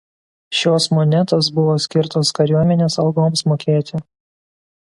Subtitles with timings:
[0.59, 4.05] Šio monetos buvo skirtos kariuomenės algoms mokėti.